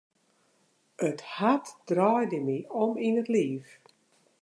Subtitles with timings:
[1.09, 3.69] It hart draaide my om yn it liif.